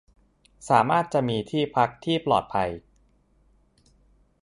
[0.69, 2.69] สามารถจะมีที่พักที่ปลอดภัย